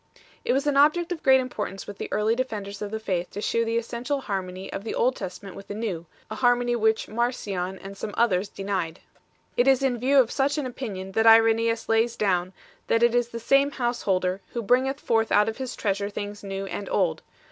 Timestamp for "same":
13.39-13.69